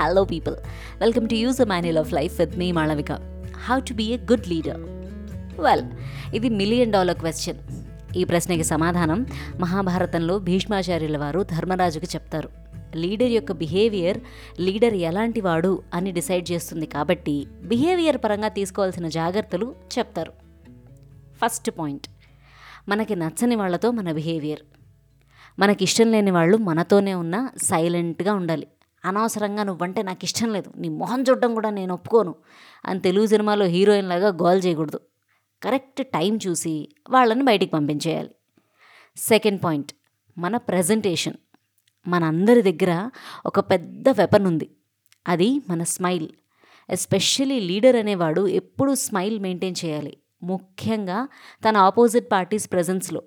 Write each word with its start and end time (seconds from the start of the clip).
Hello 0.00 0.24
people 0.24 0.54
welcome 1.00 1.28
to 1.28 1.34
use 1.34 1.60
a 1.60 1.64
manual 1.64 1.98
of 1.98 2.12
life 2.12 2.40
with 2.40 2.58
me 2.58 2.72
Malavika 2.72 3.12
how 3.68 3.80
to 3.80 3.94
be 3.94 4.04
a 4.04 4.16
good 4.16 4.48
leader 4.48 4.80
well 5.60 5.82
ఇది 6.34 6.48
million 6.48 6.92
dollar 6.92 7.18
question 7.18 7.58
ఈ 8.16 8.24
ప్రశ్నకి 8.24 8.64
సమాధానం 8.64 9.26
మహాభారతంలో 9.60 10.38
భీష్మాచార్యుల 10.38 11.18
వారు 11.18 11.42
ధర్మరాజుకు 11.42 12.06
చెప్తారు. 12.06 12.48
లీడర్ 12.96 13.30
యొక్క 13.30 13.52
బిహేవియర్ 13.52 14.18
లీడర్ 14.60 14.94
ఎలాంటి 14.94 15.40
వాడు 15.40 15.82
అని 15.94 16.12
డిసైడ్ 16.12 16.52
చేస్తుంది 16.52 16.86
కాబట్టి 16.86 17.46
బిహేవియర్ 17.62 18.16
పరంగా 18.16 18.48
తీసుకోవాల్సిన 18.48 19.08
జాగ్రత్తలు 19.08 19.74
చెప్తారు. 19.98 20.32
ఫస్ట్ 21.44 21.70
పాయింట్ 21.78 22.06
మనకి 22.88 23.16
నచ్చని 23.16 23.56
వాళ్ళతో 23.56 23.90
మన 23.90 24.12
బిహేవియర్. 24.12 24.60
మనకి 25.58 25.84
ఇష్టం 25.84 26.10
లేని 26.12 26.30
వాళ్ళు 26.30 26.56
మనతోనే 26.56 27.14
ఉన్న 27.14 27.48
సైలెంట్గా 27.62 28.34
ఉండాలి. 28.34 28.66
అనవసరంగా 29.04 29.62
నువ్వంటే 29.62 30.02
నాకు 30.02 30.24
ఇష్టం 30.24 30.52
లేదు. 30.52 30.72
నీ 30.76 30.88
మొహం 30.88 31.22
చూడడం 31.22 31.54
కూడా 31.54 31.70
నేను 31.70 31.94
ఒప్పుకోను. 31.94 32.34
అని 32.86 33.00
తెలుగు 33.00 33.26
సినిమాలో 33.26 33.66
హీరోయిన్ 33.66 34.08
లాగా 34.08 34.28
గోల్ 34.28 34.62
చేయకూడదు. 34.66 35.00
కరెక్ట్ 35.62 36.06
టైం 36.06 36.38
చూసి 36.46 36.88
వాళ్ళని 37.10 37.42
బయటికి 37.42 37.72
పంపించేయాలి. 37.72 38.30
సెకండ్ 39.16 39.64
పాయింట్ 39.64 39.92
మన 40.38 40.56
ప్రజెంటేషన్. 40.56 41.34
మనందరి 42.08 42.72
దగ్గర 42.72 43.10
ఒక 43.46 43.60
పెద్ద 43.60 44.08
వెపన్ 44.08 44.46
ఉంది. 44.46 44.70
అది 45.28 45.60
మన 45.68 45.82
స్మైల్. 45.82 46.28
ఎస్పెషల్లీ 46.90 47.60
లీడర్ 47.60 47.96
అనేవాడు 47.96 48.46
ఎప్పుడూ 48.46 48.94
స్మైల్ 48.94 49.40
మెయింటైన్ 49.40 49.74
చేయాలి. 49.84 50.16
ముఖ్యంగా 50.42 51.28
తన 51.68 51.76
ఆపోజిట్ 51.76 52.32
పార్టీస్ 52.32 52.72
ప్రజెన్స్లో. 52.72 53.22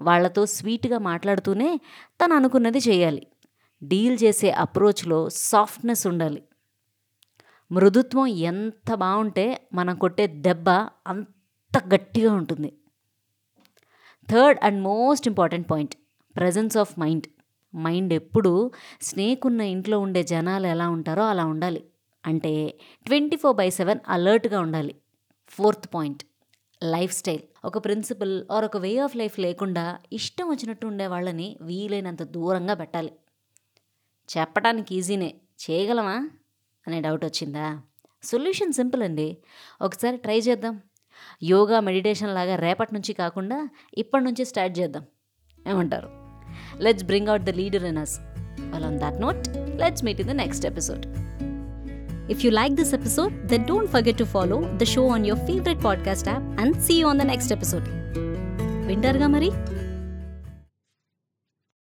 వాళ్ళతో 0.00 0.46
స్వీట్గా 0.46 0.98
మాట్లాడుతూనే 0.98 1.80
తను 2.24 2.34
అనుకున్నది 2.34 2.78
చేయాలి. 2.78 3.26
డీల్ 3.84 4.18
చేసే 4.22 4.50
అప్రోచ్లో 4.50 5.28
సాఫ్ట్నెస్ 5.30 6.06
ఉండాలి. 6.06 6.42
మృదుత్వం 7.72 8.26
ఎంత 8.26 8.94
బాగుంటే 8.94 9.68
మనం 9.72 9.96
కొట్టే 9.96 10.26
దెబ్బ 10.26 10.70
అంత 11.06 11.94
గట్టిగా 11.94 12.34
ఉంటుంది. 12.34 12.72
Third 14.30 14.60
and 14.62 14.82
most 14.82 15.28
important 15.28 15.70
point 15.70 15.94
presence 16.36 16.76
of 16.76 16.98
mind. 16.98 17.26
Mind 17.76 18.14
ఎప్పుడు 18.14 18.70
స్నేక్ 19.02 19.46
ఉన్న 19.46 19.60
ఇంట్లో 19.60 20.00
ఉండే 20.00 20.22
జనాలు 20.22 20.66
ఎలా 20.66 20.88
ఉంటారో 20.88 21.22
అలా 21.22 21.44
ఉండాలి. 21.44 21.84
అంటే 22.26 22.78
ట్వంటీ 23.06 23.36
ఫోర్ 23.36 23.56
బై 23.56 23.70
సెవెన్ 23.70 24.00
అలర్ట్గా 24.08 24.60
ఉండాలి. 24.60 24.94
Fourth 25.48 25.94
point 25.94 26.24
lifestyle. 27.12 27.40
ఒక 27.64 27.84
ప్రిన్సిపల్ 27.84 28.44
ఆర్ 28.52 28.64
ఒక 28.64 28.76
వే 28.76 28.98
ఆఫ్ 28.98 29.16
లైఫ్ 29.16 29.38
లేకుండా 29.40 29.98
ఇష్టం 30.12 30.50
వచ్చినట్టు 30.50 30.86
ఉండే 30.86 31.06
వాళ్ళని 31.06 31.56
వీలైనంత 31.60 32.22
దూరంగా 32.22 32.74
పెట్టాలి. 32.74 33.12
చెప్పడానికి 34.38 34.94
ఈజీనే. 34.94 35.34
చేయగలమా 35.70 36.28
అనే 36.86 37.00
డౌట్ 37.00 37.24
వచ్చిందా? 37.24 37.78
సొల్యూషన్ 38.22 38.72
సింపుల్ 38.72 39.02
అండి. 39.02 39.36
ఒకసారి 39.82 40.16
ట్రై 40.16 40.38
చేద్దాం. 40.38 40.80
యోగా 41.42 41.80
మెడిటేషన్ 41.80 42.34
లాగా 42.34 42.56
రేపటి 42.56 42.94
నుంచి 42.94 43.12
కాకుండా 43.12 43.68
ఇప్పటి 43.98 44.24
నుంచి 44.24 44.44
స్టార్ట్ 44.44 44.78
చేద్దాం. 44.78 45.04
ఏమంటారు? 45.68 46.10
Let's 46.80 47.04
bring 47.04 47.28
out 47.28 47.42
the 47.42 47.50
leader 47.50 47.84
in 47.84 47.98
us 47.98 48.18
well 48.60 48.84
on 48.84 48.98
that 48.98 49.20
note 49.20 49.48
let's 49.80 50.04
meet 50.04 50.20
in 50.20 50.28
the 50.28 50.30
next 50.30 50.66
episode 50.66 51.06
If 52.26 52.36
you 52.36 52.50
like 52.50 52.74
this 52.74 52.90
episode, 52.92 53.32
then 53.46 53.60
don't 53.62 53.86
forget 53.86 54.14
to 54.16 54.24
follow 54.24 54.60
the 54.62 54.84
show 54.84 55.04
on 55.16 55.20
your 55.24 55.36
favorite 55.36 55.80
podcast 55.80 56.28
app 56.28 56.64
and 56.64 56.72
see 56.72 56.96
you 56.96 57.06
on 57.06 57.18
the 57.18 57.28
next 57.28 57.54
episode. 57.54 57.84
వింటారుగా 58.86 59.26
మరి? 59.26 59.50